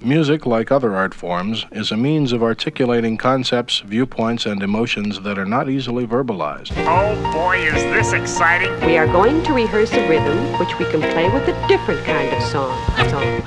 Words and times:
Music, 0.00 0.46
like 0.46 0.70
other 0.70 0.94
art 0.94 1.12
forms, 1.12 1.66
is 1.72 1.90
a 1.90 1.96
means 1.96 2.30
of 2.30 2.40
articulating 2.40 3.16
concepts, 3.16 3.80
viewpoints, 3.80 4.46
and 4.46 4.62
emotions 4.62 5.20
that 5.22 5.36
are 5.36 5.44
not 5.44 5.68
easily 5.68 6.06
verbalized. 6.06 6.70
Oh 6.86 7.32
boy, 7.32 7.58
is 7.58 7.82
this 7.82 8.12
exciting! 8.12 8.70
We 8.86 8.96
are 8.96 9.08
going 9.08 9.42
to 9.42 9.52
rehearse 9.52 9.92
a 9.94 10.08
rhythm 10.08 10.38
which 10.60 10.78
we 10.78 10.84
can 10.84 11.00
play 11.00 11.28
with 11.28 11.48
a 11.48 11.66
different 11.66 12.06
kind 12.06 12.32
of 12.32 12.40
song. 12.44 12.78
song. 13.10 13.42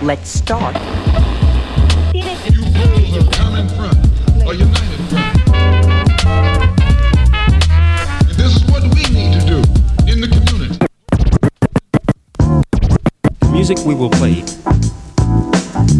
Let's 0.00 0.30
start. 0.30 0.76
You 2.14 2.22
fools 2.22 3.16
of 3.18 3.30
common 3.30 3.68
front, 3.68 3.98
or 4.46 4.54
united 4.54 5.00
front. 5.10 5.48
And 8.22 8.36
this 8.38 8.56
is 8.56 8.64
what 8.70 8.82
we 8.82 9.02
need 9.12 9.38
to 9.38 9.46
do 9.46 9.58
in 10.10 10.22
the 10.22 10.28
community. 10.32 10.78
Music 13.52 13.76
we 13.84 13.94
will 13.94 14.08
play 14.08 14.42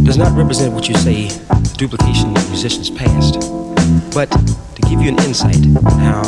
does 0.05 0.19
not 0.19 0.37
represent 0.37 0.73
what 0.73 0.87
you 0.89 0.95
say 0.97 1.29
duplication 1.77 2.37
of 2.37 2.49
musicians 2.51 2.91
past, 2.91 3.35
but 4.15 4.31
to 4.31 4.83
give 4.83 5.01
you 5.01 5.09
an 5.09 5.19
insight 5.21 5.65
how 5.99 6.23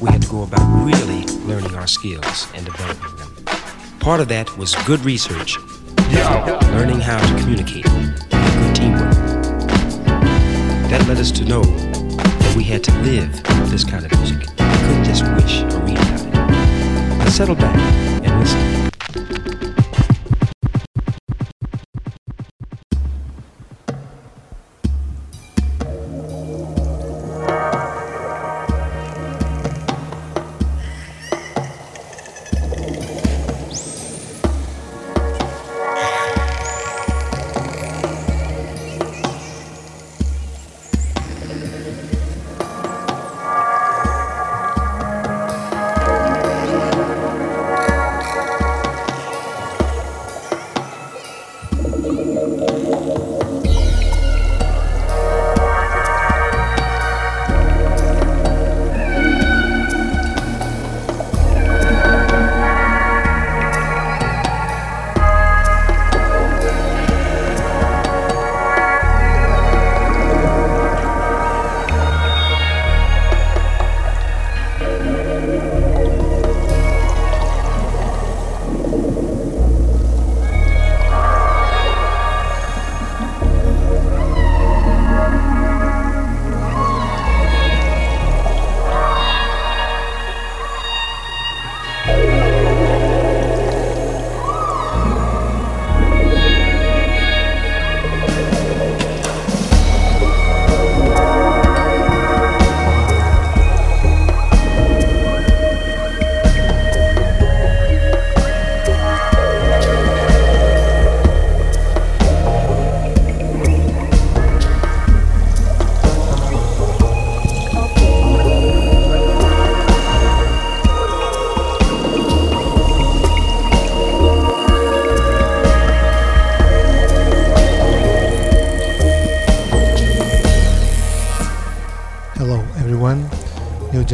we 0.00 0.10
had 0.10 0.22
to 0.22 0.28
go 0.28 0.42
about 0.42 0.64
really 0.84 1.24
learning 1.44 1.74
our 1.74 1.86
skills 1.86 2.46
and 2.54 2.64
developing 2.64 3.16
them. 3.16 3.44
Part 4.00 4.20
of 4.20 4.28
that 4.28 4.56
was 4.56 4.74
good 4.86 5.00
research, 5.04 5.58
learning 6.72 7.00
how 7.00 7.18
to 7.18 7.40
communicate, 7.42 7.84
good 7.84 8.74
teamwork. 8.74 9.12
That 10.90 11.04
led 11.06 11.18
us 11.18 11.30
to 11.32 11.44
know 11.44 11.62
that 11.62 12.54
we 12.56 12.64
had 12.64 12.82
to 12.84 12.92
live 13.02 13.42
this 13.70 13.84
kind 13.84 14.04
of 14.04 14.12
music. 14.18 14.40
We 14.40 14.78
couldn't 14.78 15.04
just 15.04 15.22
wish 15.34 15.62
or 15.74 15.80
read 15.84 15.98
about 15.98 16.26
it. 16.26 17.18
Now 17.18 17.28
settle 17.28 17.56
back 17.56 17.76
and 18.24 18.40
listen. 18.40 18.85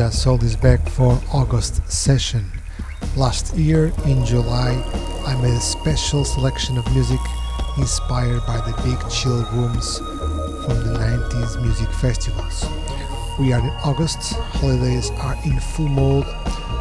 You 0.04 0.10
sold 0.10 0.40
this 0.40 0.56
back 0.56 0.88
for 0.88 1.20
August 1.32 1.80
session. 1.90 2.44
Last 3.16 3.54
year 3.54 3.92
in 4.04 4.24
July, 4.24 4.72
I 5.26 5.40
made 5.40 5.54
a 5.54 5.60
special 5.60 6.24
selection 6.24 6.76
of 6.76 6.92
music 6.92 7.20
inspired 7.78 8.44
by 8.46 8.56
the 8.56 8.74
big 8.82 8.98
chill 9.10 9.44
rooms 9.52 9.98
from 9.98 10.82
the 10.82 10.98
90s 10.98 11.62
music 11.62 11.88
festivals. 11.90 12.64
We 13.38 13.52
are 13.52 13.60
in 13.60 13.70
August, 13.84 14.34
holidays 14.60 15.10
are 15.10 15.36
in 15.44 15.60
full 15.60 15.88
mode, 15.88 16.26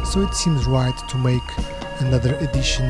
so 0.04 0.22
it 0.22 0.34
seems 0.34 0.66
right 0.66 0.96
to 1.08 1.18
make 1.18 1.48
another 2.00 2.34
edition 2.36 2.86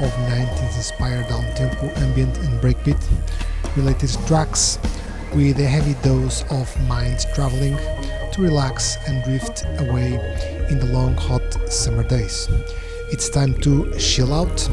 of 0.00 0.10
90s 0.30 0.76
inspired 0.76 1.28
down-tempo 1.28 1.88
ambient 2.00 2.38
and 2.38 2.60
breakbeat 2.62 3.02
related 3.76 4.10
tracks 4.26 4.78
with 5.34 5.58
a 5.60 5.66
heavy 5.66 5.94
dose 6.02 6.44
of 6.50 6.88
mind 6.88 7.26
traveling 7.34 7.76
to 8.36 8.42
relax 8.42 8.98
and 9.08 9.24
drift 9.24 9.64
away 9.78 10.14
in 10.68 10.78
the 10.78 10.86
long 10.92 11.14
hot 11.14 11.42
summer 11.72 12.02
days. 12.02 12.48
It's 13.10 13.30
time 13.30 13.54
to 13.62 13.90
chill 13.98 14.32
out, 14.34 14.68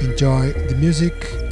enjoy 0.00 0.52
the 0.68 0.74
music, 0.76 1.43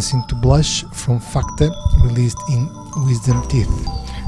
gonna 0.00 0.34
Blush 0.36 0.84
from 0.92 1.18
Facta, 1.18 1.70
released 2.02 2.38
in 2.50 2.68
Wisdom 3.04 3.42
Teeth. 3.48 3.86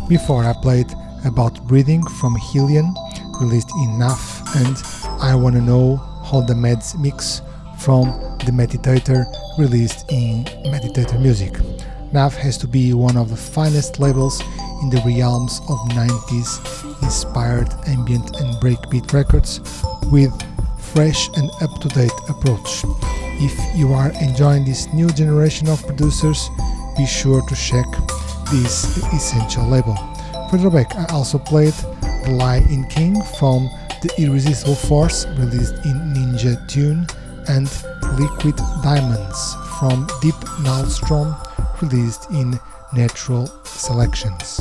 Before 0.08 0.44
I 0.44 0.52
played 0.52 0.92
About 1.24 1.64
Breathing 1.68 2.02
from 2.18 2.34
Helion, 2.36 2.92
released 3.40 3.70
in 3.76 3.98
NAF, 3.98 4.42
and 4.56 4.76
I 5.22 5.34
Wanna 5.36 5.60
Know 5.60 5.96
How 6.24 6.40
the 6.40 6.54
Meds 6.54 6.98
Mix 6.98 7.42
from 7.78 8.06
The 8.44 8.50
Meditator, 8.52 9.24
released 9.58 10.10
in 10.10 10.44
Meditator 10.66 11.20
Music. 11.20 11.52
NAF 12.12 12.34
has 12.34 12.58
to 12.58 12.66
be 12.66 12.92
one 12.92 13.16
of 13.16 13.30
the 13.30 13.36
finest 13.36 14.00
labels 14.00 14.40
in 14.82 14.90
the 14.90 15.00
realms 15.06 15.60
of 15.68 15.78
90s 15.90 17.02
inspired 17.04 17.72
ambient 17.86 18.40
and 18.40 18.54
breakbeat 18.56 19.12
records 19.12 19.60
with 20.10 20.32
fresh 20.80 21.28
and 21.36 21.48
up-to-date 21.60 22.10
approach. 22.28 23.19
If 23.42 23.58
you 23.74 23.94
are 23.94 24.12
enjoying 24.20 24.66
this 24.66 24.92
new 24.92 25.08
generation 25.08 25.68
of 25.68 25.86
producers, 25.86 26.50
be 26.94 27.06
sure 27.06 27.40
to 27.40 27.54
check 27.54 27.86
this 28.52 28.98
essential 29.14 29.64
label. 29.66 29.96
Further 30.50 30.68
back, 30.68 30.94
I 30.94 31.06
also 31.06 31.38
played 31.38 31.72
The 32.24 32.32
Lie 32.32 32.66
in 32.68 32.84
King 32.88 33.22
from 33.38 33.70
The 34.02 34.12
Irresistible 34.18 34.74
Force, 34.74 35.24
released 35.38 35.72
in 35.86 36.12
Ninja 36.12 36.68
Tune, 36.68 37.06
and 37.48 37.64
Liquid 38.20 38.56
Diamonds 38.82 39.56
from 39.78 40.06
Deep 40.20 40.36
Nalstrom, 40.60 41.34
released 41.80 42.30
in 42.30 42.60
Natural 42.92 43.46
Selections. 43.64 44.60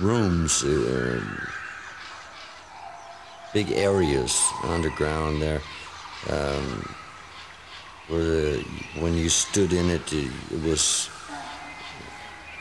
Rooms, 0.00 0.62
uh, 0.64 1.20
big 3.54 3.72
areas 3.72 4.38
underground 4.64 5.40
there. 5.40 5.62
Um, 6.28 6.94
where 8.08 8.20
the, 8.20 8.64
when 9.00 9.14
you 9.14 9.28
stood 9.28 9.72
in 9.72 9.88
it, 9.88 10.12
it, 10.12 10.30
was 10.62 11.08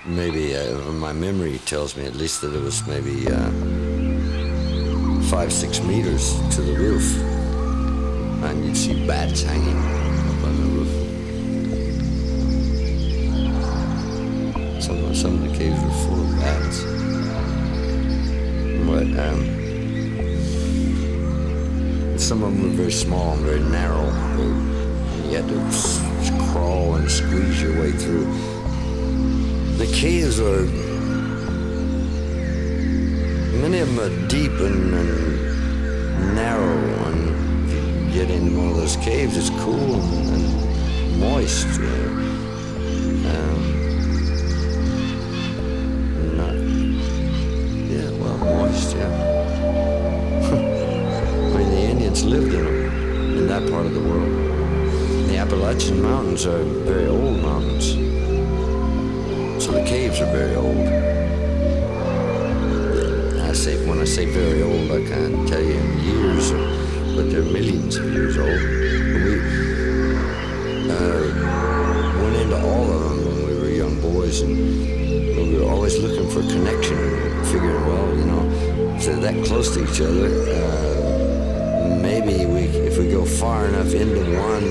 maybe, 0.05 0.55
uh, 0.55 0.79
my 0.91 1.11
memory 1.11 1.59
tells 1.65 1.97
me 1.97 2.05
at 2.05 2.15
least 2.15 2.41
that 2.41 2.55
it 2.55 2.61
was 2.61 2.87
maybe 2.87 3.27
uh, 3.27 3.51
five, 5.29 5.51
six 5.51 5.81
meters 5.81 6.39
to 6.55 6.61
the 6.61 6.73
roof. 6.73 7.17
And 8.43 8.65
you'd 8.65 8.77
see 8.77 9.05
bats 9.05 9.43
hanging 9.43 10.00
Some, 14.81 14.97
of 14.97 15.41
the 15.41 15.57
caves 15.57 15.81
were 15.83 15.91
full 15.91 16.21
of 16.21 16.39
bats 16.39 16.83
but 18.91 19.07
um, 19.19 19.39
some 22.19 22.43
of 22.43 22.51
them 22.51 22.63
were 22.63 22.75
very 22.75 22.91
small 22.91 23.33
and 23.33 23.41
very 23.45 23.61
narrow. 23.61 24.05
You 25.29 25.37
had 25.37 25.47
to 25.47 26.51
crawl 26.51 26.95
and 26.95 27.09
squeeze 27.09 27.61
your 27.61 27.79
way 27.79 27.91
through. 27.91 28.25
The 29.77 29.87
caves 29.93 30.39
are 30.39 30.65
many 33.61 33.79
of 33.79 33.95
them 33.95 33.99
are 33.99 34.27
deep 34.27 34.51
and, 34.51 34.93
and 34.93 36.35
narrow, 36.35 36.77
and 37.07 37.71
you 37.71 38.13
get 38.13 38.29
in 38.29 38.57
one 38.57 38.69
of 38.71 38.75
those 38.75 38.97
caves, 38.97 39.37
it's 39.37 39.49
cool 39.61 39.95
and, 39.95 40.29
and 40.35 41.19
moist. 41.19 42.20
Lived 52.23 52.53
in 52.53 52.63
them, 52.63 53.37
in 53.37 53.47
that 53.47 53.69
part 53.71 53.85
of 53.85 53.93
the 53.93 53.99
world. 53.99 54.29
The 55.29 55.37
Appalachian 55.37 56.01
Mountains 56.01 56.45
are 56.45 56.63
very 56.63 57.07
old 57.07 57.39
mountains, 57.41 57.93
so 59.63 59.71
the 59.71 59.83
caves 59.85 60.19
are 60.21 60.31
very 60.31 60.55
old. 60.55 60.77
I 63.49 63.53
say, 63.53 63.85
when 63.87 63.99
I 63.99 64.05
say 64.05 64.25
very 64.25 64.61
old, 64.61 64.91
I 64.91 65.07
can't 65.07 65.47
tell 65.47 65.61
you 65.61 65.73
in 65.73 65.99
years, 65.99 66.51
but 67.15 67.31
they're 67.31 67.43
millions 67.43 67.95
of 67.95 68.11
years 68.11 68.37
old. 68.37 68.61
we 69.25 69.39
uh, 70.91 71.21
went 72.21 72.35
into 72.35 72.57
all 72.61 72.91
of 72.91 72.99
them 73.03 73.17
when 73.25 73.47
we 73.47 73.53
were 73.59 73.69
young 73.69 73.99
boys, 73.99 74.41
and 74.41 74.57
we 75.35 75.57
were 75.57 75.69
always 75.69 75.97
looking 75.97 76.29
for 76.29 76.41
connection, 76.41 76.97
and 76.97 77.47
figuring, 77.47 77.85
well, 77.87 78.15
you 78.15 78.25
know, 78.25 78.97
they're 78.99 79.15
that 79.17 79.45
close 79.45 79.73
to 79.73 79.83
each 79.83 80.01
other. 80.01 80.27
Uh, 80.51 81.20
maybe 82.11 82.45
we, 82.45 82.63
if 82.89 82.97
we 82.97 83.09
go 83.09 83.23
far 83.25 83.67
enough 83.67 83.93
into 83.93 84.19
one, 84.37 84.67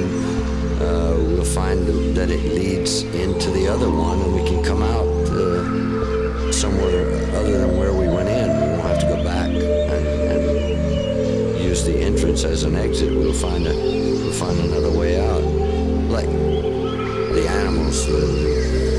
uh, 0.87 1.15
we'll 1.17 1.43
find 1.43 1.87
that 2.15 2.29
it 2.31 2.45
leads 2.53 3.03
into 3.25 3.51
the 3.51 3.67
other 3.67 3.89
one, 3.89 4.21
and 4.21 4.35
we 4.35 4.45
can 4.47 4.63
come 4.63 4.83
out 4.83 5.09
uh, 5.33 6.53
somewhere 6.53 7.07
other 7.39 7.57
than 7.61 7.79
where 7.79 7.95
we 7.95 8.07
went 8.09 8.29
in. 8.29 8.47
We 8.61 8.67
won't 8.77 8.83
have 8.83 9.01
to 9.01 9.07
go 9.07 9.25
back 9.25 9.49
and, 9.49 10.07
and 10.33 11.65
use 11.65 11.83
the 11.83 11.97
entrance 11.99 12.45
as 12.45 12.65
an 12.65 12.77
exit. 12.77 13.11
We'll 13.11 13.33
find 13.33 13.67
a, 13.67 13.75
we'll 13.75 14.33
find 14.33 14.59
another 14.61 14.91
way 14.91 15.19
out, 15.19 15.43
like 16.17 16.31
the 17.37 17.47
animals. 17.49 18.07
Uh, 18.07 18.11
the 18.11 18.90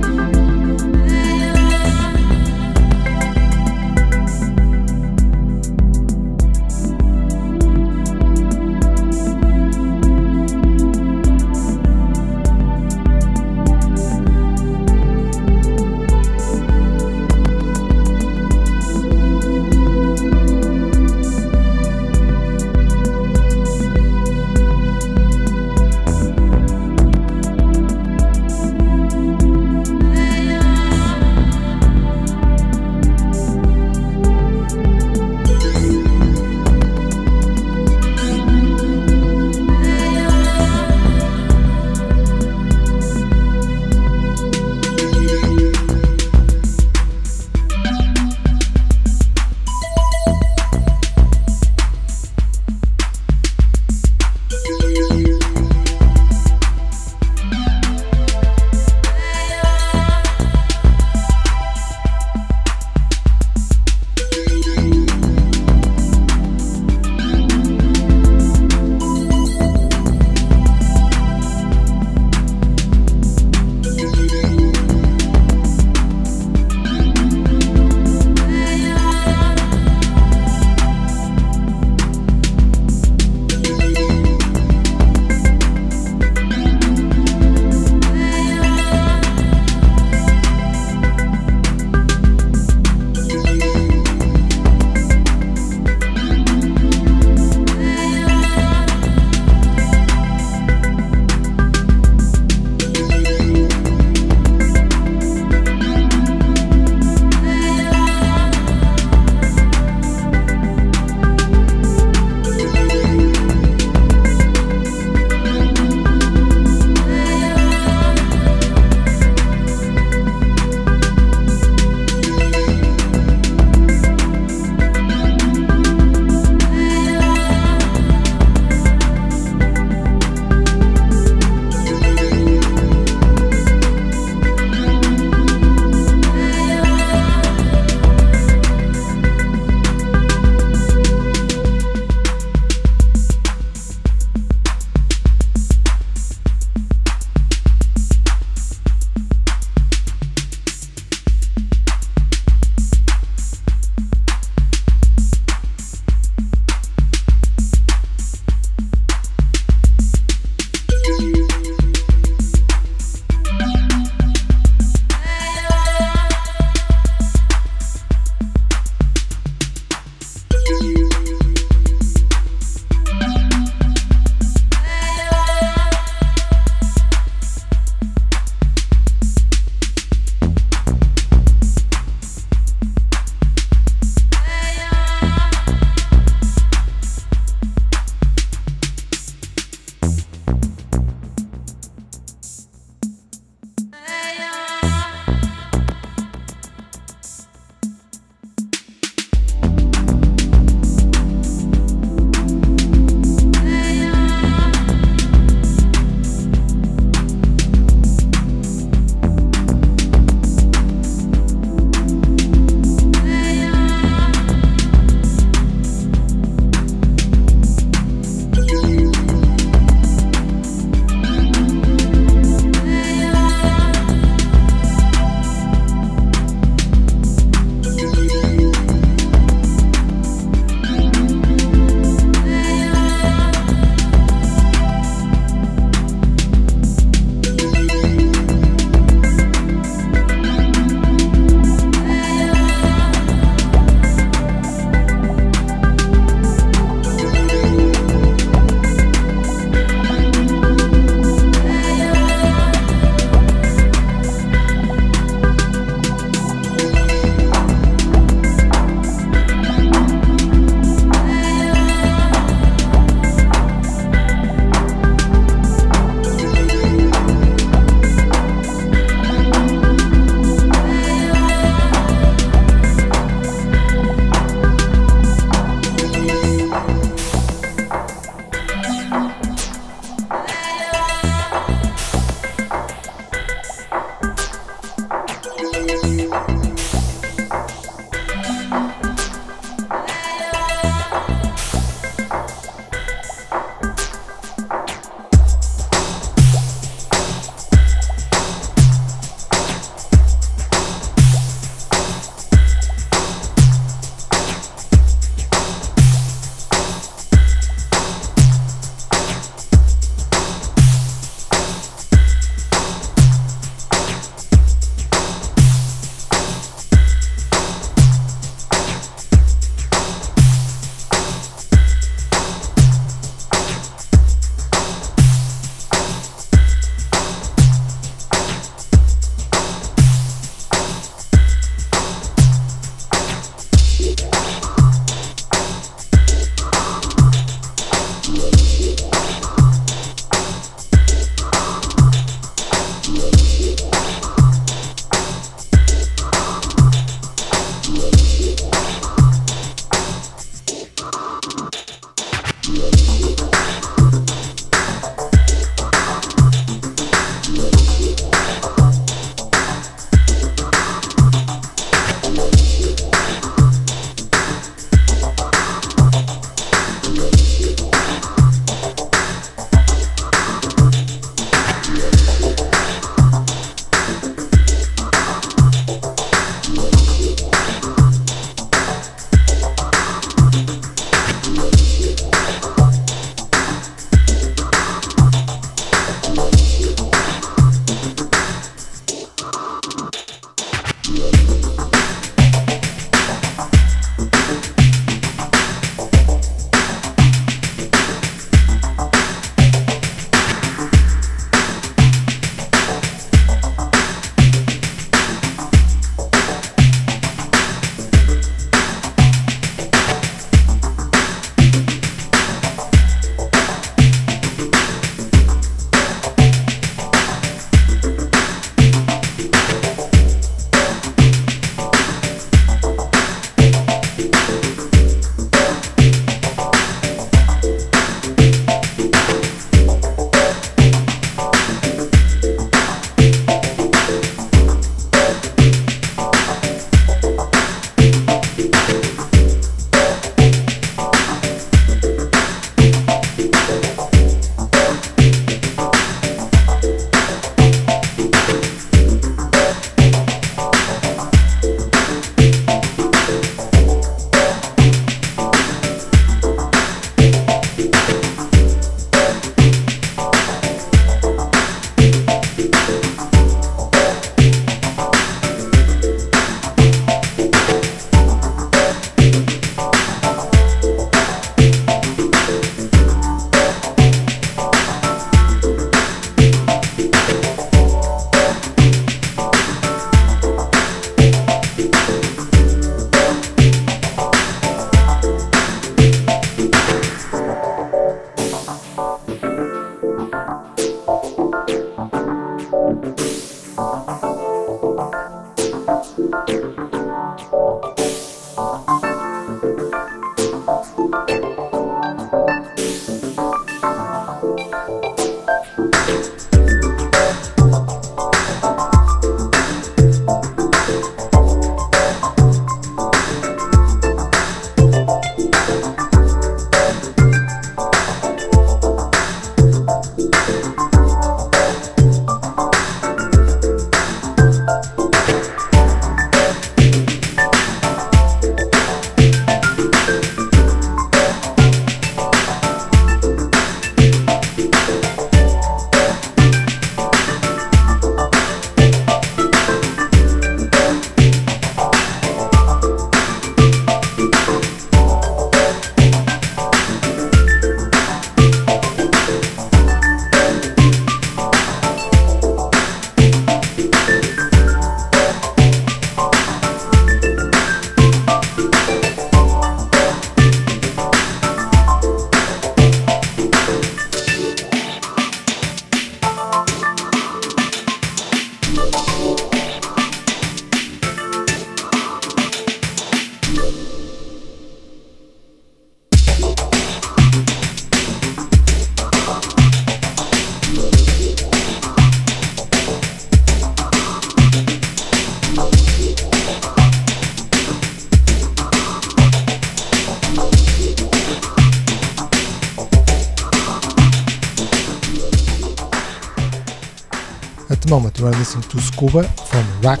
Scuba 598.86 599.24
from 599.50 599.66
Rack, 599.82 600.00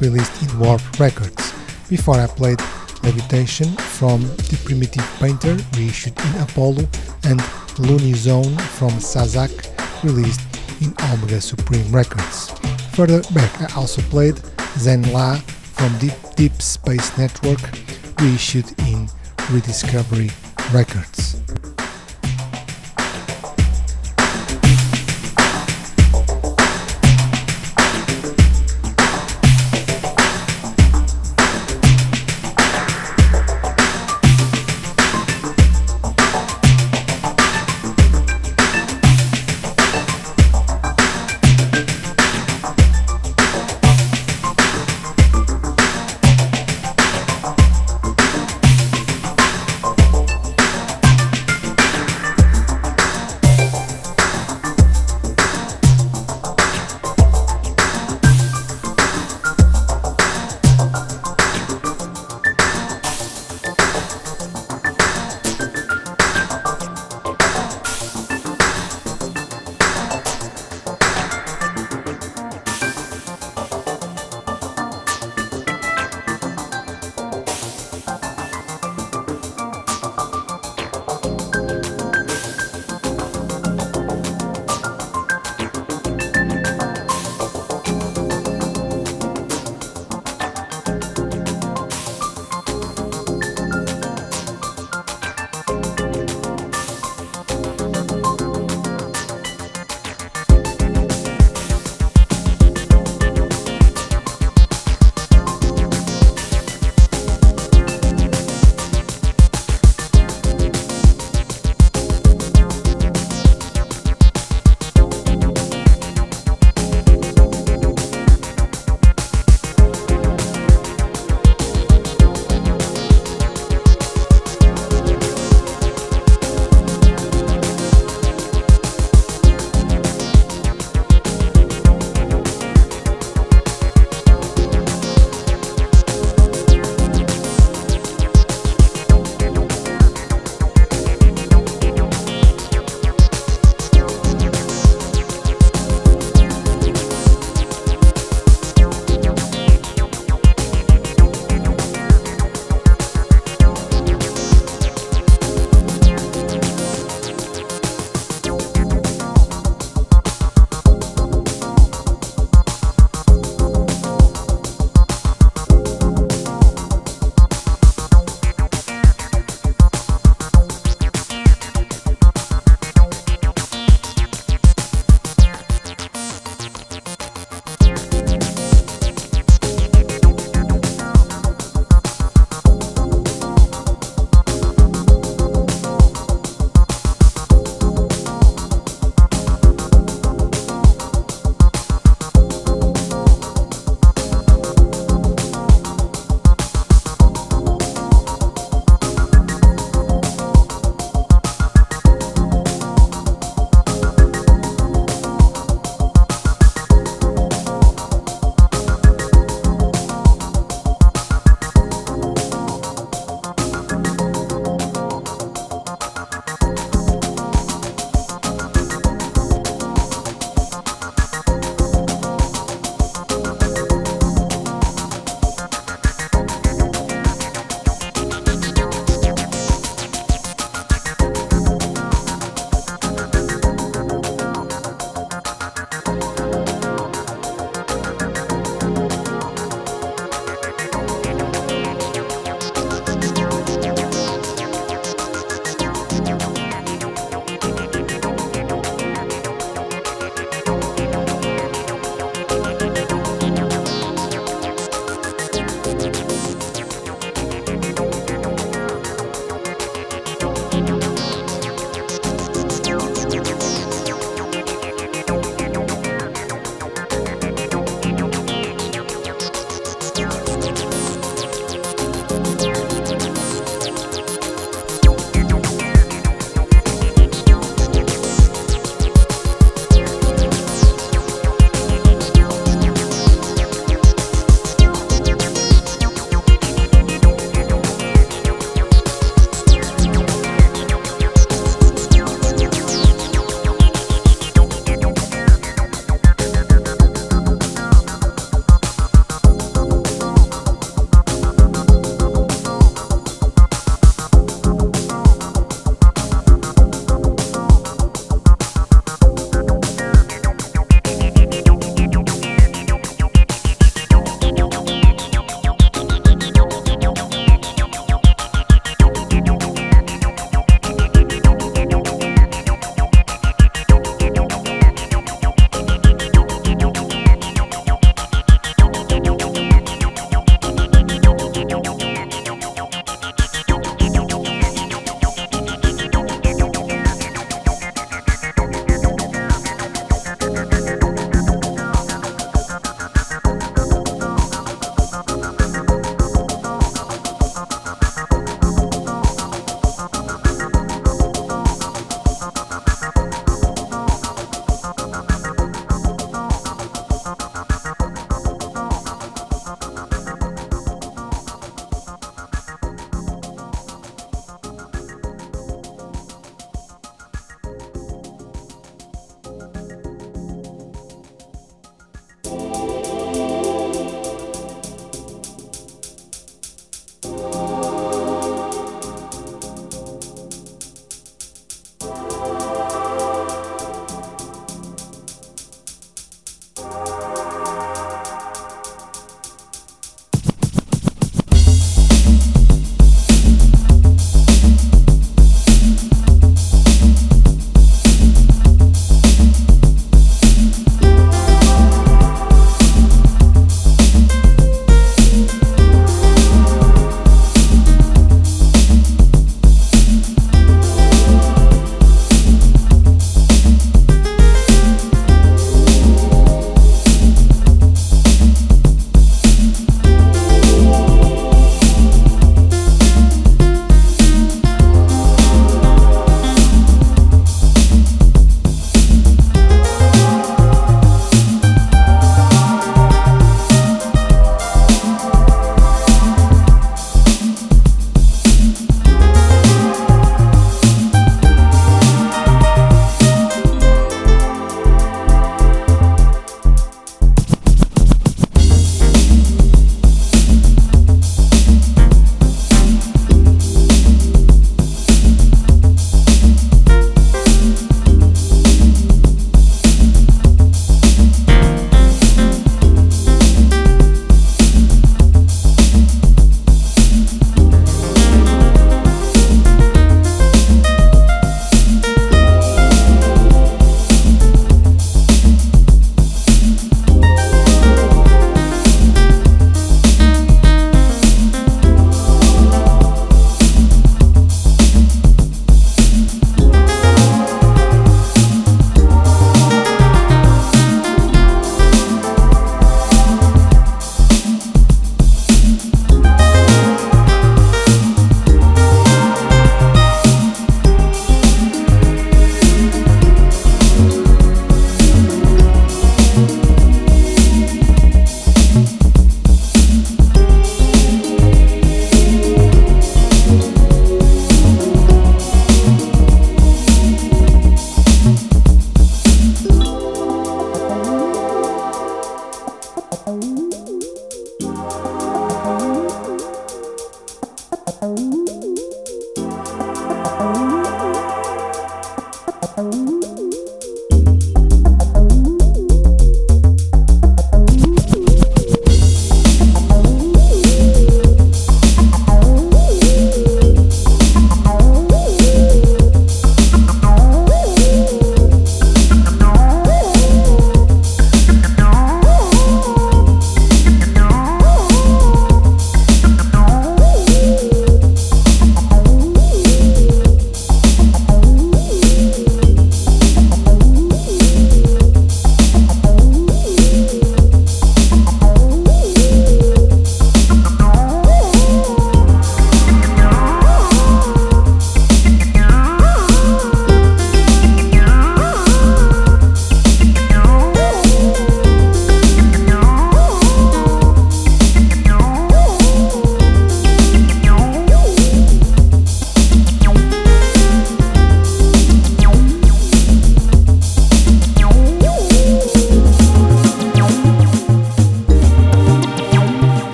released 0.00 0.42
in 0.42 0.58
Warp 0.58 0.80
Records. 0.98 1.52
Before 1.88 2.16
I 2.16 2.26
played 2.26 2.60
Levitation 3.02 3.68
from 3.76 4.22
The 4.22 4.58
Primitive 4.64 5.04
Painter, 5.18 5.56
reissued 5.76 6.18
in 6.18 6.40
Apollo, 6.40 6.88
and 7.24 7.42
Looney 7.78 8.14
Zone 8.14 8.56
from 8.78 8.90
Sazak, 8.92 9.52
released 10.02 10.40
in 10.80 10.94
Omega 11.12 11.40
Supreme 11.40 11.90
Records. 11.92 12.50
Further 12.94 13.22
back, 13.34 13.52
I 13.60 13.76
also 13.76 14.00
played 14.02 14.40
Zen 14.78 15.12
La 15.12 15.36
from 15.76 15.96
Deep, 15.98 16.14
Deep 16.34 16.62
Space 16.62 17.16
Network, 17.18 17.60
reissued 18.20 18.72
in 18.88 19.08
Rediscovery 19.50 20.30
Records. 20.72 21.11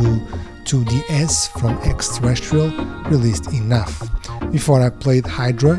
To 0.00 0.06
2DS 0.64 1.60
from 1.60 1.76
Extraterrestrial, 1.82 2.70
released 3.10 3.48
in 3.48 3.68
NAF. 3.68 3.92
Before 4.50 4.80
I 4.80 4.88
played 4.88 5.26
Hydra 5.26 5.76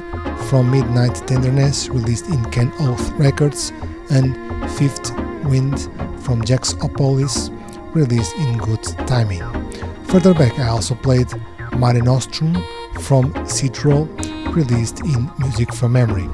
from 0.48 0.70
Midnight 0.70 1.16
Tenderness, 1.28 1.90
released 1.90 2.28
in 2.28 2.44
Ken 2.52 2.72
Oath 2.80 3.10
Records, 3.14 3.72
and 4.12 4.36
Fifth 4.74 5.12
Wind 5.46 5.82
from 6.24 6.44
Jaxopolis, 6.44 7.50
released 7.96 8.36
in 8.36 8.58
Good 8.60 8.84
Timing. 9.08 9.42
Further 10.06 10.36
back, 10.36 10.60
I 10.60 10.68
also 10.68 10.94
played 10.94 11.28
Mare 11.76 12.04
Nostrum 12.04 12.54
from 13.02 13.34
Citro, 13.46 14.08
released 14.56 15.00
in 15.00 15.32
Music 15.40 15.74
from 15.74 15.94
Memory. 15.94 16.30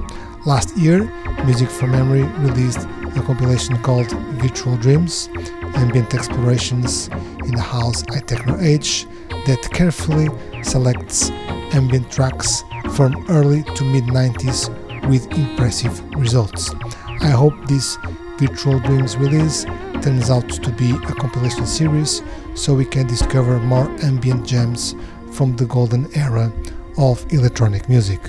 Last 0.45 0.75
year, 0.75 1.05
Music 1.45 1.69
from 1.69 1.91
Memory 1.91 2.23
released 2.39 2.87
a 3.15 3.21
compilation 3.25 3.77
called 3.81 4.11
Virtual 4.41 4.75
Dreams, 4.77 5.29
ambient 5.75 6.13
explorations 6.13 7.09
in 7.47 7.55
the 7.55 7.61
house 7.61 8.03
high 8.09 8.19
techno 8.19 8.59
age 8.59 9.07
that 9.45 9.61
carefully 9.71 10.27
selects 10.61 11.31
ambient 11.73 12.11
tracks 12.11 12.63
from 12.95 13.25
early 13.29 13.63
to 13.63 13.83
mid 13.83 14.03
90s 14.05 14.69
with 15.09 15.31
impressive 15.31 16.01
results. 16.15 16.73
I 17.21 17.29
hope 17.29 17.53
this 17.67 17.97
Virtual 18.37 18.79
Dreams 18.79 19.17
release 19.17 19.65
turns 20.01 20.29
out 20.29 20.49
to 20.49 20.71
be 20.71 20.91
a 20.91 21.13
compilation 21.15 21.65
series 21.65 22.21
so 22.55 22.73
we 22.73 22.85
can 22.85 23.07
discover 23.07 23.59
more 23.59 23.89
ambient 24.03 24.45
gems 24.45 24.95
from 25.31 25.55
the 25.55 25.65
golden 25.65 26.07
era 26.15 26.51
of 26.97 27.25
electronic 27.31 27.89
music. 27.89 28.19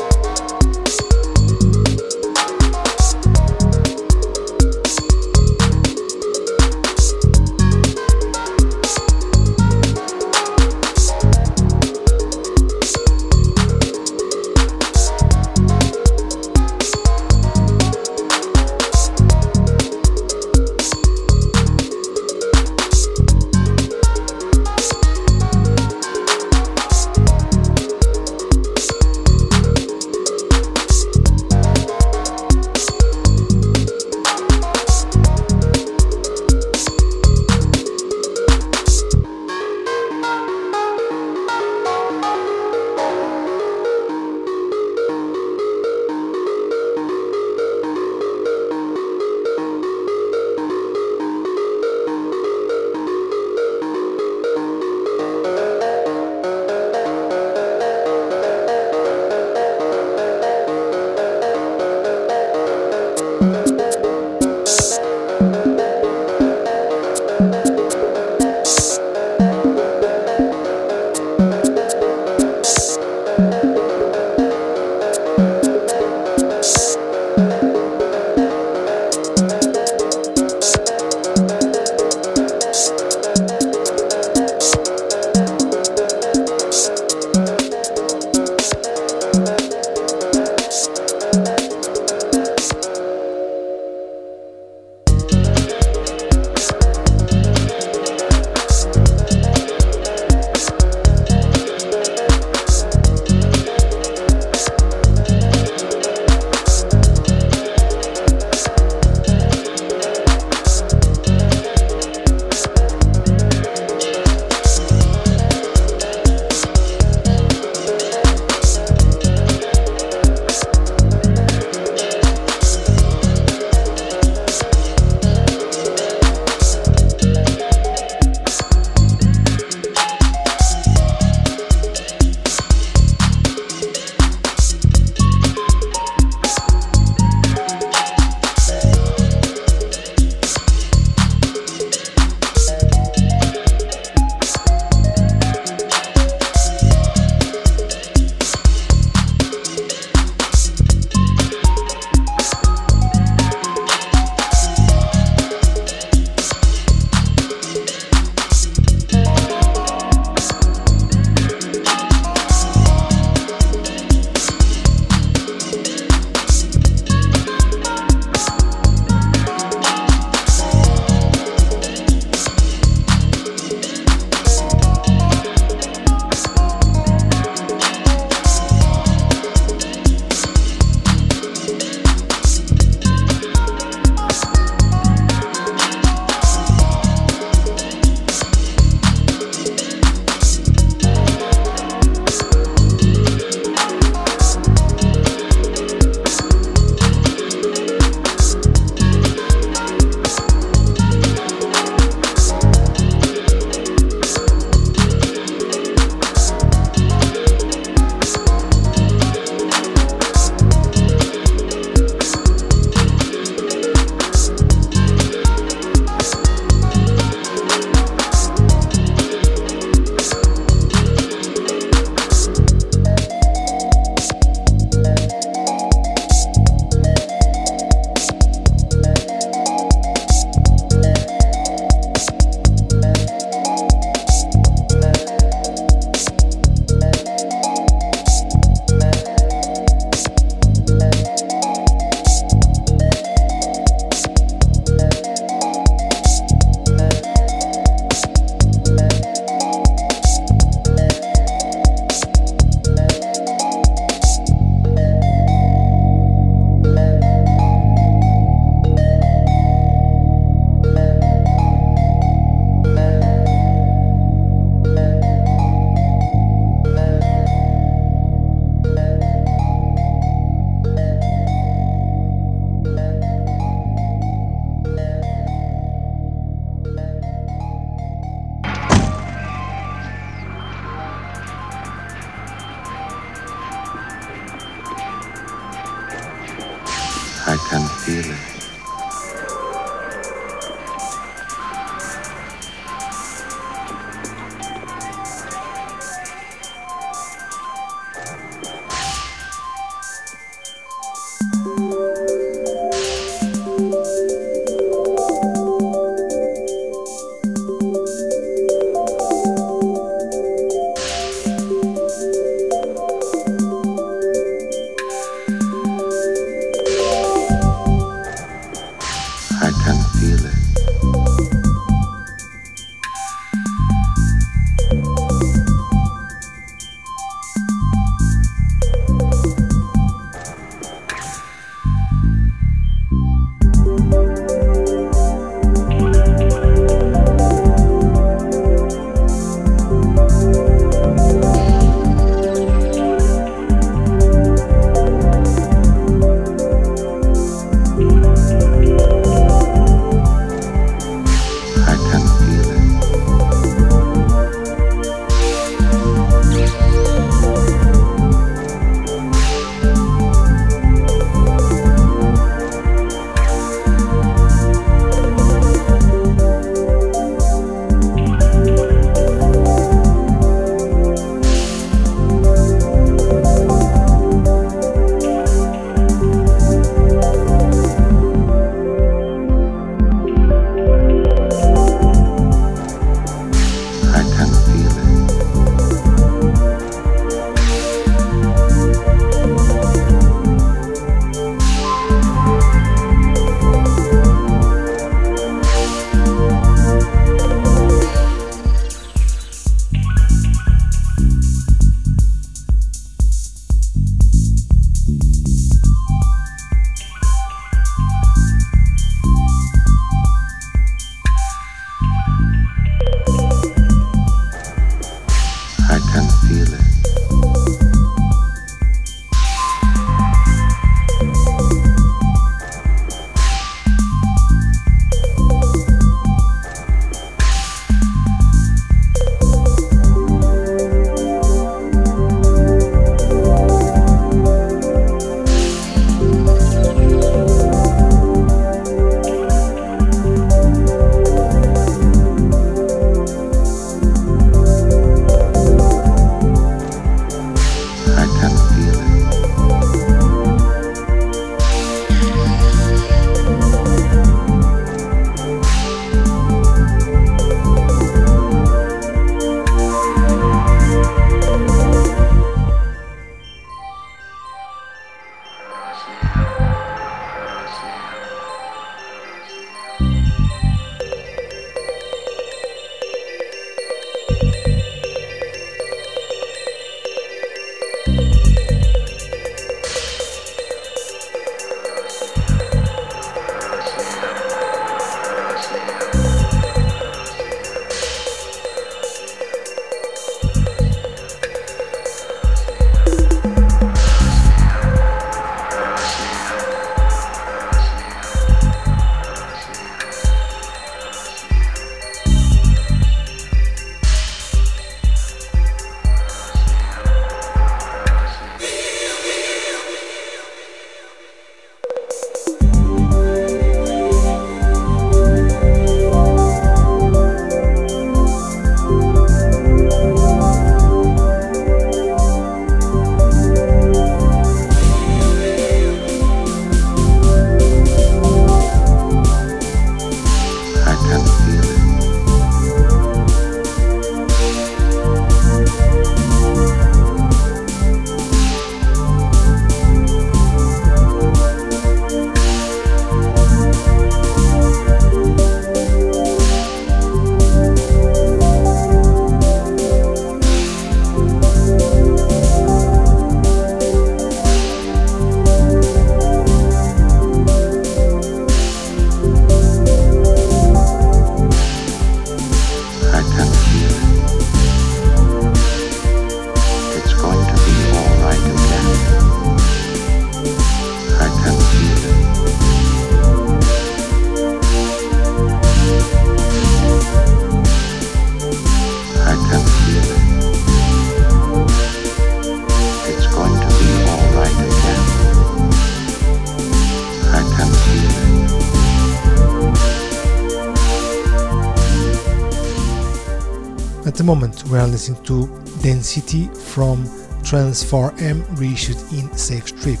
Moment 594.24 594.64
we 594.64 594.78
are 594.78 594.86
listening 594.86 595.22
to 595.24 595.46
Density 595.82 596.46
from 596.46 597.04
Trance 597.42 597.84
4M 597.84 598.44
reissued 598.58 598.98
in 599.12 599.32
Safe 599.36 599.68
Strip. 599.68 600.00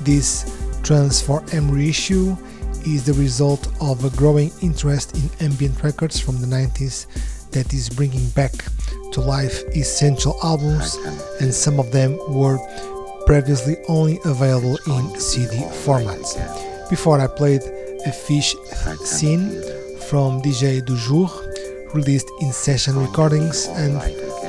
This 0.00 0.44
Trance 0.82 1.22
4M 1.22 1.70
reissue 1.70 2.36
is 2.86 3.04
the 3.04 3.12
result 3.12 3.68
of 3.80 4.04
a 4.04 4.10
growing 4.16 4.50
interest 4.62 5.16
in 5.16 5.30
ambient 5.44 5.82
records 5.82 6.18
from 6.18 6.40
the 6.40 6.46
90s 6.46 7.06
that 7.50 7.72
is 7.74 7.88
bringing 7.88 8.28
back 8.30 8.52
to 9.12 9.20
life 9.20 9.62
essential 9.76 10.36
albums, 10.42 10.96
and 11.40 11.52
some 11.52 11.78
of 11.78 11.92
them 11.92 12.18
were 12.28 12.58
previously 13.26 13.76
only 13.88 14.18
available 14.24 14.78
in 14.86 15.20
CD 15.20 15.56
formats. 15.84 16.38
Before 16.88 17.20
I 17.20 17.26
played 17.26 17.62
a 18.06 18.12
fish 18.12 18.54
scene 19.04 19.62
from 20.08 20.40
DJ 20.42 20.84
Du 20.84 20.96
Jour, 20.96 21.28
released 21.96 22.30
in 22.40 22.52
session 22.52 22.94
recordings, 22.98 23.68
and 23.68 23.94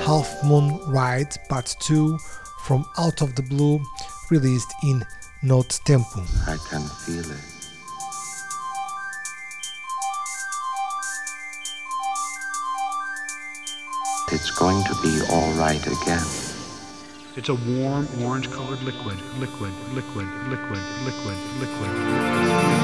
Half 0.03 0.43
Moon 0.43 0.79
Ride 0.87 1.33
Part 1.47 1.73
2 1.79 2.17
from 2.63 2.85
Out 2.97 3.21
of 3.21 3.35
the 3.35 3.41
Blue, 3.41 3.79
released 4.29 4.73
in 4.83 5.01
Note 5.43 5.79
Tempo. 5.85 6.21
I 6.45 6.57
can 6.69 6.81
feel 7.05 7.23
it. 7.31 7.57
It's 14.33 14.51
going 14.51 14.83
to 14.83 14.95
be 15.01 15.21
all 15.31 15.51
right 15.53 15.85
again. 15.87 16.27
It's 17.37 17.47
a 17.47 17.55
warm 17.55 18.07
orange 18.21 18.51
colored 18.51 18.81
liquid, 18.83 19.21
liquid, 19.39 19.71
liquid, 19.93 20.27
liquid, 20.49 20.81
liquid, 21.05 21.37
liquid. 21.61 21.91
It's 21.95 22.76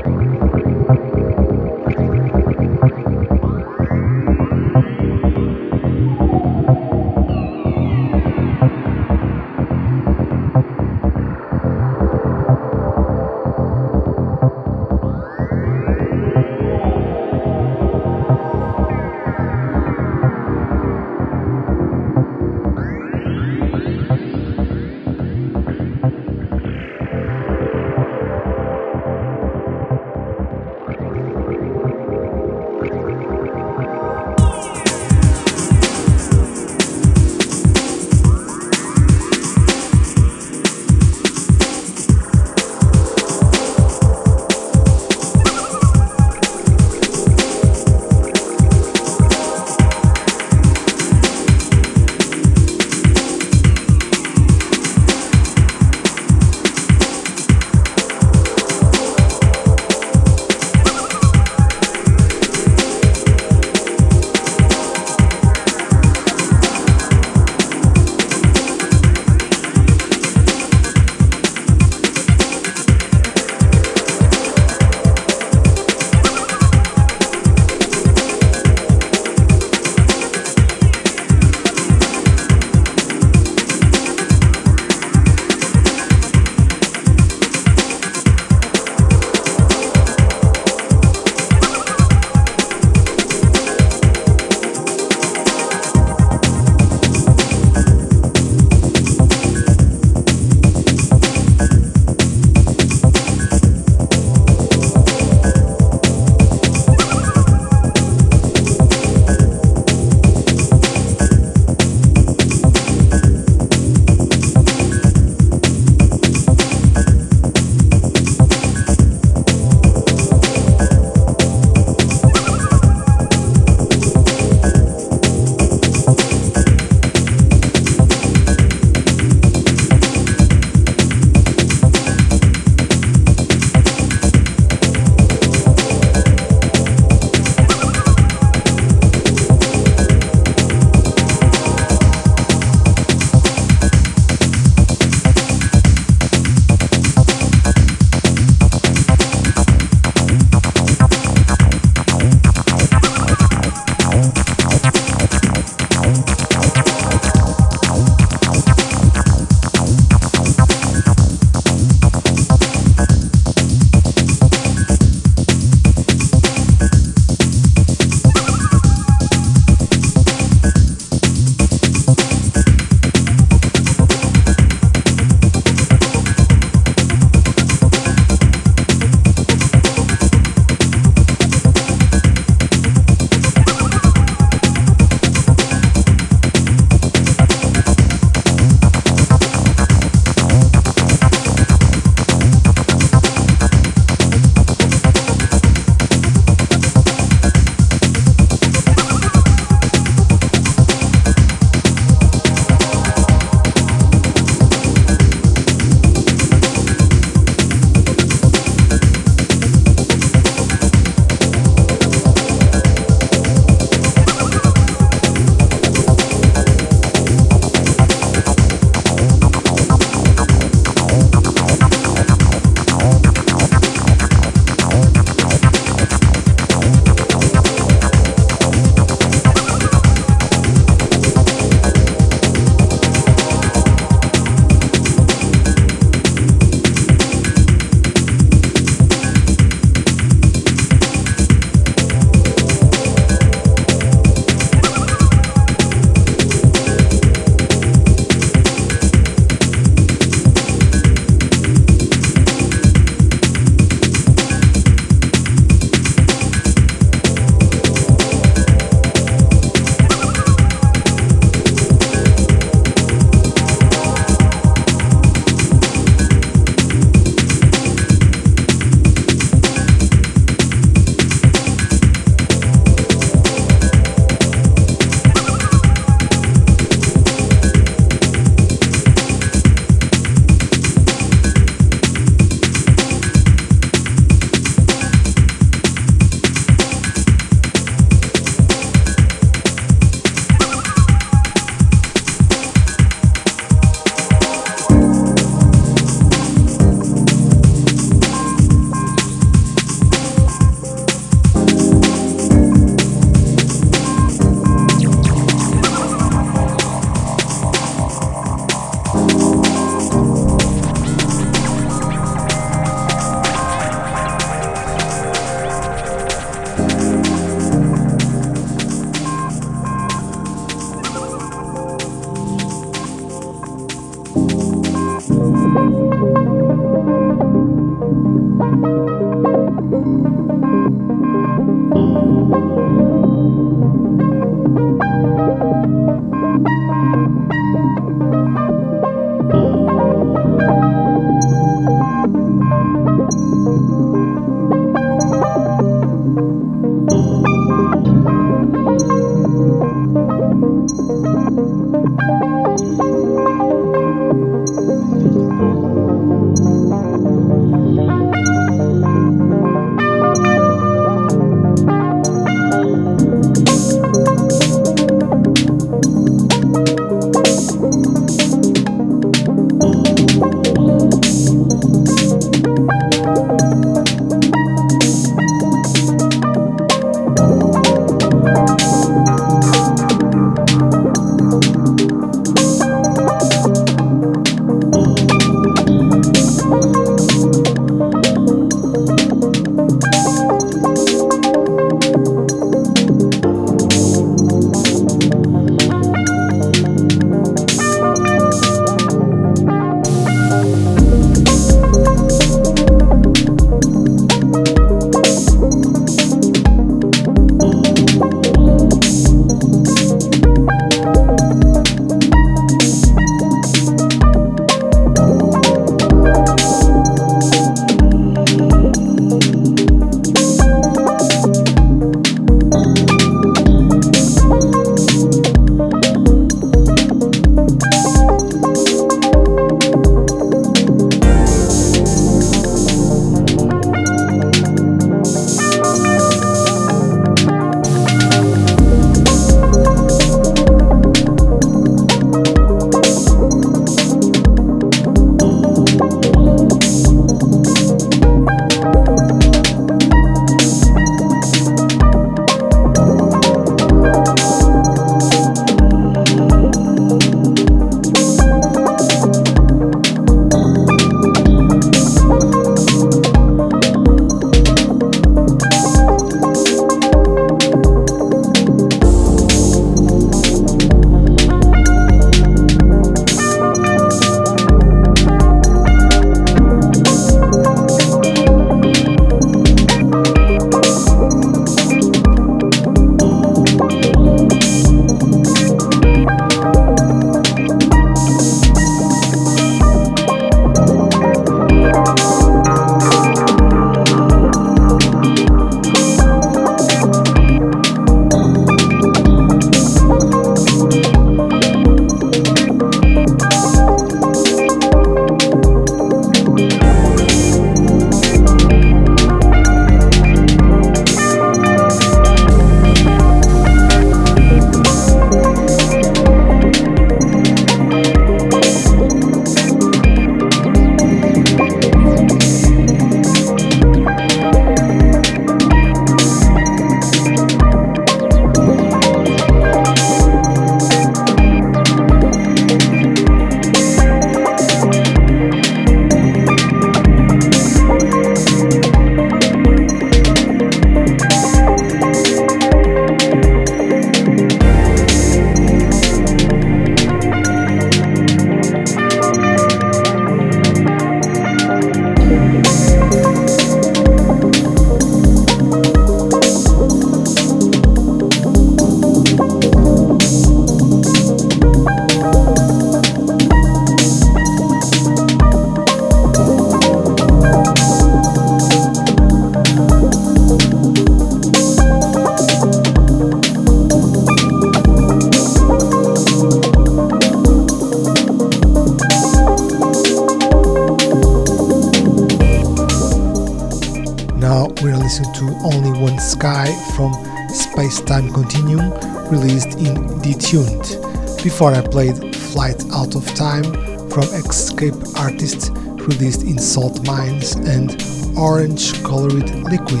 before 591.60 591.74
I 591.74 591.86
played 591.86 592.34
Flight 592.34 592.82
Out 592.90 593.14
of 593.14 593.26
Time 593.34 593.64
from 594.08 594.22
Escape 594.32 594.94
Artist 595.18 595.72
released 596.08 596.42
in 596.44 596.58
Salt 596.58 597.06
Mines 597.06 597.54
and 597.54 598.02
Orange 598.34 598.94
Colored 599.02 599.50
Liquid 599.64 600.00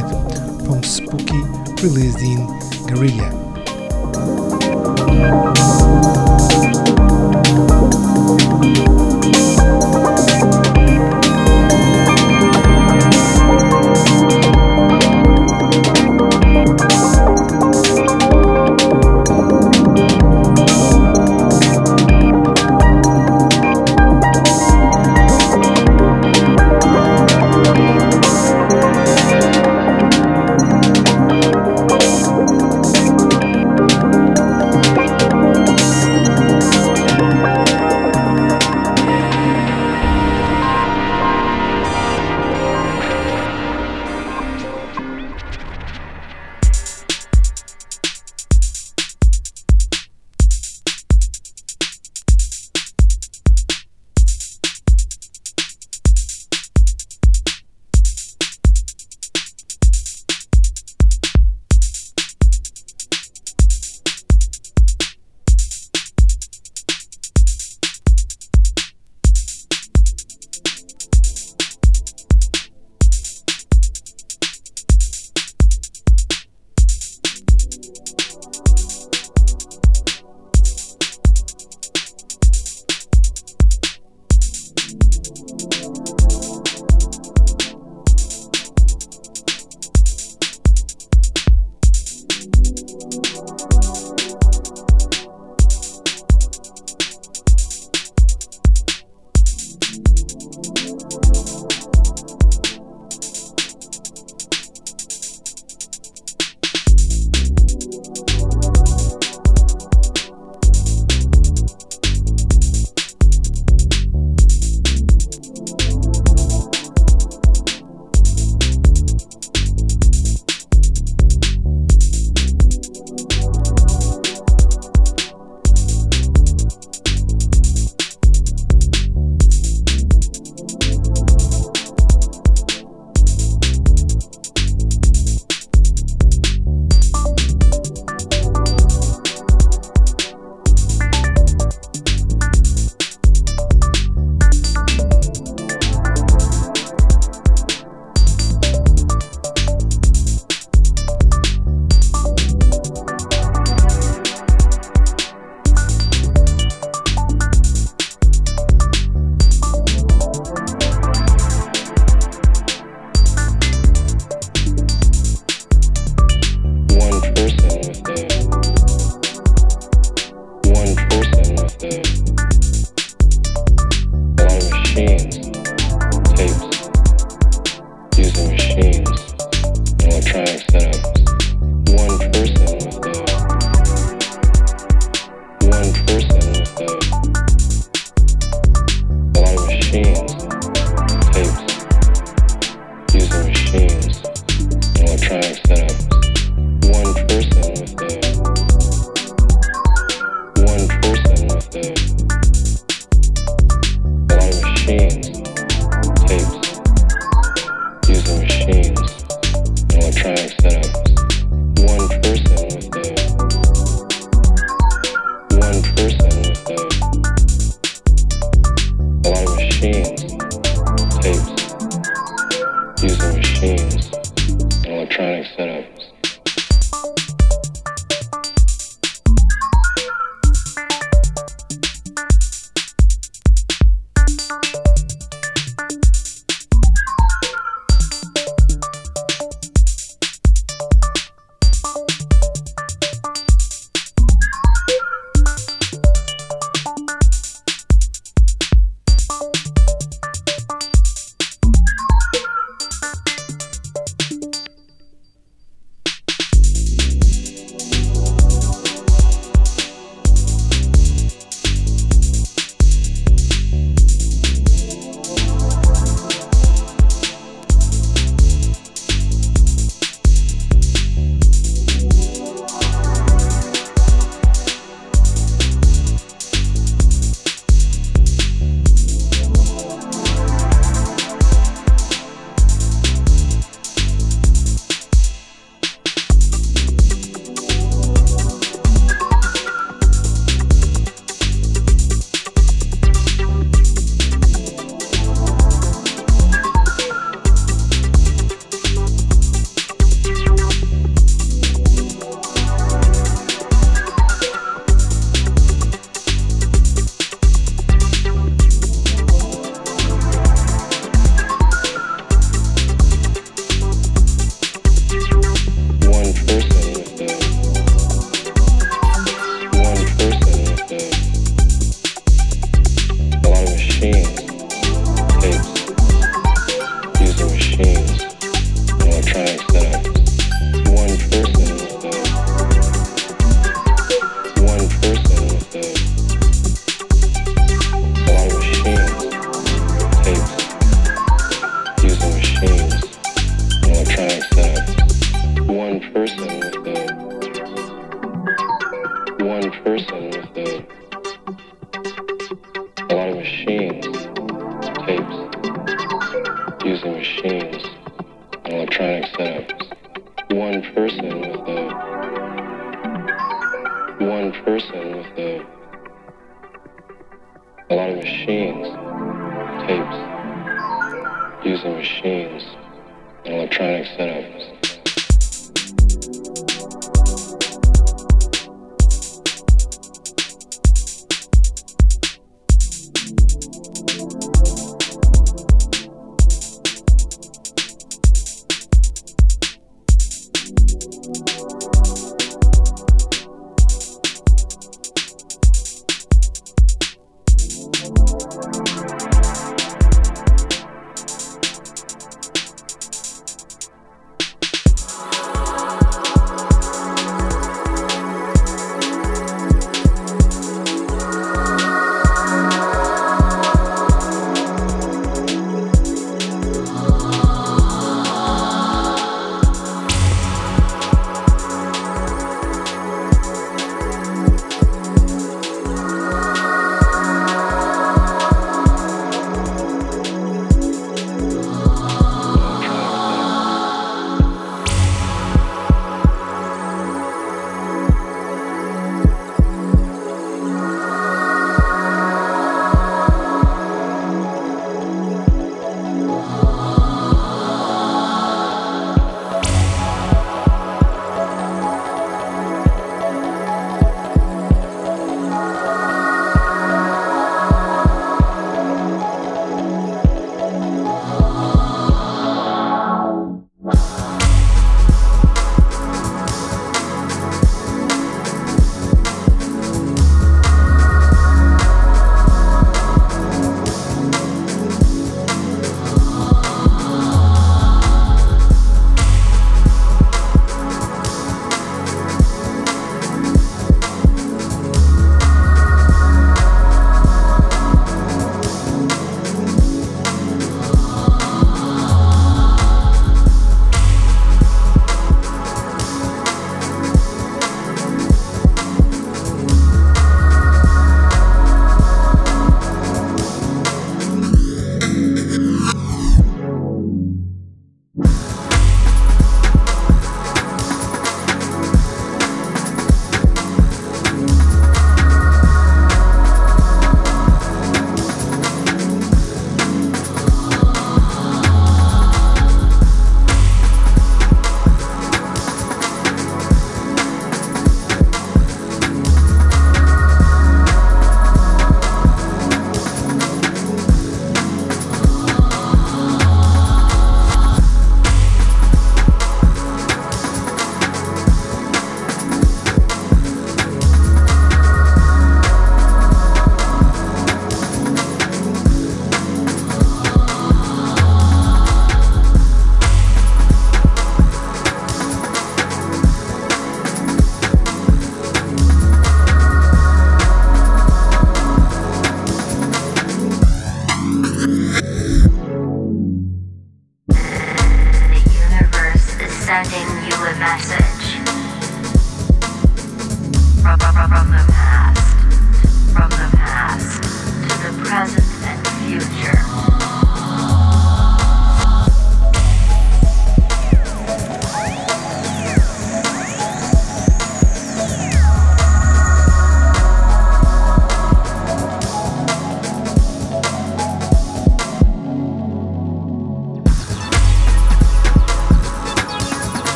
from 0.64 0.82
Spooky 0.82 1.42
released 1.82 2.22
in 2.22 2.46
Guerilla. 2.86 3.28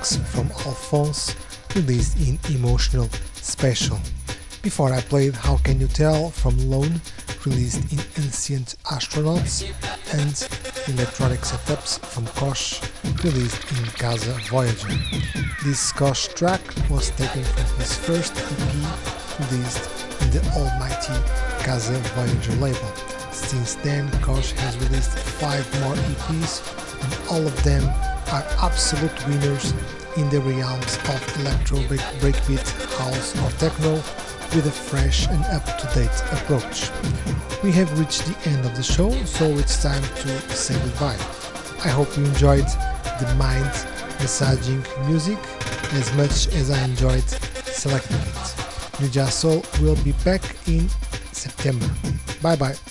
Remix 0.00 0.18
from 0.26 0.50
Alphonse, 0.66 1.36
released 1.74 2.16
in 2.18 2.38
Emotional 2.54 3.08
Especial. 3.36 3.98
Before 4.62 4.92
I 4.92 5.00
played 5.00 5.34
How 5.34 5.58
Can 5.58 5.80
You 5.80 5.88
Tell 5.88 6.30
from 6.30 6.56
Lone, 6.70 7.00
released 7.44 7.92
in 7.92 7.98
Ancient 8.22 8.76
Astronauts, 8.84 9.62
and 10.12 10.94
Electronic 10.94 11.40
Setups 11.40 11.98
from 12.00 12.26
Kosh, 12.28 12.80
released 13.24 13.60
in 13.72 13.84
Casa 13.98 14.32
Voyager. 14.48 14.88
This 15.64 15.92
Kosh 15.92 16.28
track 16.28 16.60
was 16.88 17.10
taken 17.10 17.44
from 17.44 17.78
his 17.78 17.94
first 17.96 18.34
EP 18.36 19.50
released 19.50 19.90
in 20.22 20.30
the 20.30 20.42
almighty 20.56 21.64
Casa 21.64 21.92
Voyager 22.14 22.52
label. 22.54 22.92
Since 23.32 23.74
then, 23.76 24.10
Kosh 24.22 24.52
has 24.52 24.76
released 24.78 25.10
five 25.10 25.66
more 25.80 25.94
EPs, 25.94 26.62
and 27.02 27.30
all 27.30 27.46
of 27.46 27.64
them 27.64 27.82
are 28.32 28.44
absolute 28.62 29.26
winners 29.26 29.72
in 30.16 30.28
the 30.30 30.40
realms 30.40 30.96
of 30.96 31.40
electro 31.40 31.78
breakbeat, 32.20 32.66
house, 32.98 33.36
or 33.42 33.50
techno 33.58 33.94
with 34.54 34.66
a 34.66 34.70
fresh 34.70 35.28
and 35.28 35.44
up-to-date 35.46 36.10
approach. 36.32 36.90
We 37.62 37.72
have 37.72 37.98
reached 37.98 38.26
the 38.26 38.50
end 38.50 38.64
of 38.64 38.76
the 38.76 38.82
show, 38.82 39.10
so 39.24 39.44
it's 39.58 39.82
time 39.82 40.02
to 40.02 40.40
say 40.56 40.74
goodbye. 40.74 41.18
I 41.84 41.88
hope 41.88 42.16
you 42.16 42.24
enjoyed 42.24 42.66
the 43.20 43.34
mind 43.38 43.70
massaging 44.20 44.84
music 45.06 45.38
as 45.92 46.12
much 46.14 46.48
as 46.54 46.70
I 46.70 46.82
enjoyed 46.84 47.28
selecting 47.64 48.16
it. 48.16 49.00
New 49.00 49.08
Jazz 49.08 49.34
Soul 49.34 49.64
will 49.80 49.96
be 50.02 50.12
back 50.24 50.42
in 50.66 50.88
September. 51.32 51.88
Bye 52.42 52.56
bye. 52.56 52.89